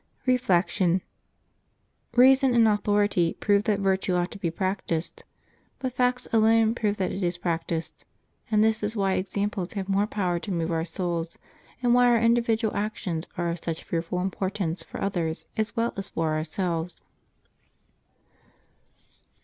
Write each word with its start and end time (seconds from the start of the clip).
Reflection.— 0.25 1.01
Eeason 2.15 2.55
and 2.55 2.67
authority 2.67 3.33
prove 3.39 3.65
that 3.65 3.79
virtue 3.79 4.15
ought 4.15 4.31
to 4.31 4.39
be 4.39 4.49
practised. 4.49 5.23
But 5.77 5.93
facts 5.93 6.27
alone 6.33 6.73
prove 6.73 6.97
that 6.97 7.11
it 7.11 7.21
is 7.21 7.37
practised; 7.37 8.03
and 8.49 8.63
this 8.63 8.81
is 8.81 8.95
why 8.95 9.13
examples 9.13 9.73
have 9.73 9.87
more 9.87 10.07
power 10.07 10.39
to 10.39 10.51
move 10.51 10.71
our 10.71 10.85
souls, 10.85 11.37
and 11.83 11.93
why 11.93 12.07
our 12.07 12.17
individual 12.19 12.75
actions 12.75 13.27
are 13.37 13.51
of 13.51 13.59
such 13.59 13.83
fearful 13.83 14.21
importance 14.21 14.81
for 14.81 14.99
others 14.99 15.45
as 15.55 15.75
well 15.75 15.93
as 15.95 16.09
for 16.09 16.33
ourselves.. 16.33 17.03